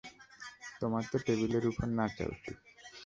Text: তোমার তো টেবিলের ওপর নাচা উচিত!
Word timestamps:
তোমার 0.81 1.03
তো 1.11 1.17
টেবিলের 1.25 1.63
ওপর 1.67 1.87
নাচা 1.97 2.23
উচিত! 2.33 2.57